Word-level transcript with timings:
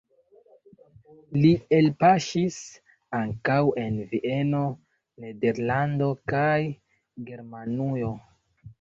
Li 1.43 1.51
elpaŝis 1.79 2.57
ankaŭ 3.19 3.59
en 3.83 4.01
Vieno, 4.15 4.65
Nederlando 5.27 6.13
kaj 6.37 6.59
Germanujo. 7.33 8.15